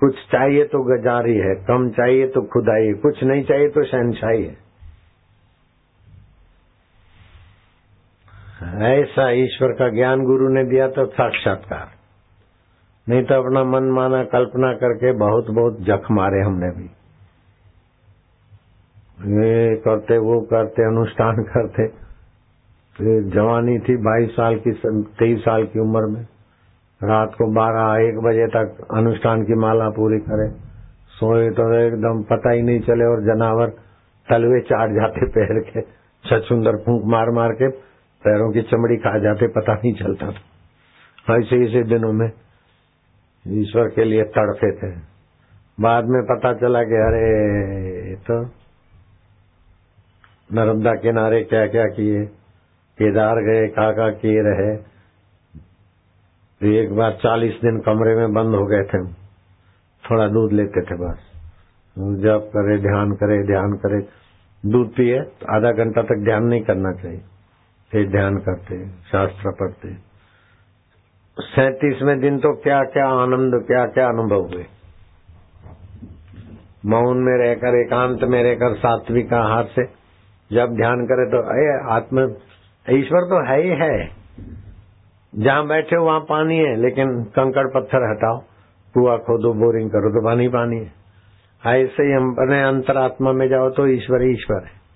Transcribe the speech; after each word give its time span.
कुछ 0.00 0.14
चाहिए 0.14 0.64
तो 0.64 0.82
गजारी 0.82 1.36
है, 1.36 1.54
कम 1.54 1.90
चाहिए 1.90 2.26
तो 2.26 2.40
खुदाई 2.42 2.92
कुछ 2.92 3.24
नहीं 3.24 3.44
चाहिए 3.44 3.68
तो 3.68 3.84
शहनशाही 3.84 4.44
है। 4.44 4.68
ऐसा 8.82 9.30
ईश्वर 9.30 9.68
का 9.68 9.88
ज्ञान 9.88 10.24
गुरु 10.24 10.48
ने 10.48 10.64
दिया 10.64 10.88
तो 10.88 11.06
साक्षात्कार। 11.06 11.88
नहीं 13.08 13.24
तो 13.24 13.34
अपना 13.34 13.64
मन 13.64 13.84
माना 13.84 14.24
कल्पना 14.24 14.72
करके 14.72 15.12
बहुत 15.12 15.50
बहुत 15.50 15.80
जख 15.80 16.10
मारे 16.10 16.40
हमने 16.40 16.70
भी। 16.70 16.90
ये 19.20 19.76
करते, 19.76 20.18
वो 20.18 20.40
करते, 20.40 20.82
अनुष्ठान 20.82 21.36
करते। 21.42 21.88
फिर 22.96 23.22
जवानी 23.22 23.78
थी 23.78 23.96
बाईस 23.96 24.30
साल 24.30 24.58
की, 24.58 24.72
तेईस 25.04 25.40
साल 25.40 25.64
की 25.64 25.80
उम्र 25.80 26.00
में। 26.00 26.37
रात 27.00 27.34
को 27.34 27.46
बारह, 27.54 27.84
एक 28.04 28.16
बजे 28.20 28.46
तक 28.48 28.86
अनुष्ठान 28.96 29.42
की 29.42 29.54
माला 29.56 29.88
पूरी 29.90 30.18
करे। 30.22 30.48
सोए 31.10 31.50
तो 31.50 31.66
एकदम, 31.76 32.22
पता 32.24 32.52
ही 32.52 32.62
नहीं 32.62 32.80
चले 32.80 33.04
और 33.04 33.22
जनावर 33.24 33.68
तलवे 34.28 34.60
चाट 34.62 34.90
जाते 34.92 35.28
पैर 35.30 35.60
के 35.64 35.82
छुंदर 36.40 36.76
फूंक 36.76 37.04
मार 37.06 37.30
मार 37.30 37.52
के, 37.52 37.68
पैरों 38.24 38.50
की 38.52 38.62
चमड़ी 38.64 38.96
खा 38.98 39.18
जाते, 39.18 39.48
पता 39.50 39.74
नहीं 39.74 39.92
चलता 39.94 40.26
था। 40.28 41.34
ऐसे 41.34 41.56
इसे 41.64 41.82
दिनों 41.88 42.12
में 42.12 42.30
ईश्वर 43.46 43.88
के 43.90 44.04
लिए 44.04 44.24
तड़पे 44.34 44.70
थे। 44.72 44.90
बाद 45.78 46.04
में 46.06 46.22
पता 46.26 46.52
चला 46.54 46.82
कि 46.84 46.96
अरे 47.02 48.14
तो 48.26 48.42
नर्मदा 50.50 50.94
किनारे 50.96 51.42
क्या 51.44 51.66
क्या 51.68 51.84
किए, 51.96 52.24
केदार 52.98 53.40
गए 53.44 53.66
का 53.70 53.90
का 53.92 54.08
किए 54.16 54.42
रहे 54.44 54.76
एक 56.62 56.96
बार 56.96 57.12
चालीस 57.12 57.52
दिन 57.52 57.80
कमरे 57.80 58.14
में 58.14 58.32
बंद 58.32 58.54
हो 58.54 58.66
गए 58.66 58.82
थे। 58.82 59.12
थोड़ा 60.10 60.28
दूध 60.28 60.52
लेते 60.52 60.80
थे 60.80 60.94
बस। 60.94 61.18
जब 61.98 62.48
करे, 62.48 62.78
ध्यान 62.78 63.12
करे 63.12 63.46
ध्यान 63.46 63.72
करे। 63.72 64.08
दूध 64.66 64.94
पिए 64.94 65.20
तो 65.20 65.56
आधा 65.56 65.72
घंटा 65.72 66.02
तक 66.02 66.24
ध्यान 66.24 66.44
नहीं 66.44 66.62
करना 66.62 66.92
चाहिए। 66.92 67.20
फिर 67.92 68.10
ध्यान 68.10 68.36
करते, 68.36 68.88
शास्त्र 68.88 69.50
पढ़ते। 69.50 69.94
सैतीसवें 71.40 72.20
दिन 72.20 72.38
तो 72.38 72.52
क्या 72.52 72.84
क्या 72.84 73.08
आनंद 73.08 73.64
क्या 73.66 73.86
क्या 73.86 74.08
अनुभव 74.08 74.40
हुए। 74.40 74.66
मौन 76.86 77.18
में 77.18 77.38
रहकर, 77.38 77.80
एकांत 77.80 78.20
में 78.22 78.42
रहकर, 78.42 78.74
सात्विक 78.74 79.32
आहार 79.32 79.64
से 79.64 79.84
जब 80.52 80.76
ध्यान 80.76 81.06
करे 81.06 81.30
तो 81.30 81.38
अरे, 81.38 81.92
आत्म, 81.92 82.18
ईश्वर 82.90 83.20
तो 83.20 83.46
है 83.46 83.62
ही 83.62 83.68
है। 83.68 84.18
जहाँ 85.38 85.66
बैठे 85.66 85.96
हो, 85.96 86.04
वहाँ 86.04 86.20
पानी 86.20 86.56
है, 86.56 86.76
लेकिन 86.76 87.22
कंकड़ 87.22 87.66
पत्थर 87.66 88.10
हटाओ। 88.10 88.38
कुआ 88.94 89.16
खोदो, 89.16 89.52
बोरिंग 89.52 89.90
करो 89.90 90.10
तो 90.10 90.24
पानी 90.24 90.48
पानी 90.48 90.76
है। 90.76 90.98
ऐसे 91.66 92.02
ही 92.02 92.12
हम 92.12 92.30
अपने 92.30 92.62
अंतरात्मा 92.62 93.32
में 93.32 93.48
जाओ 93.48 93.70
तो 93.70 93.86
ईश्वर 93.86 94.22
ईश्वर 94.22 94.64
है। 94.64 94.87